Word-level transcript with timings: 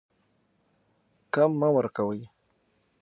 کم 1.33 1.51
مه 1.59 1.67
ورکوئ. 1.75 2.21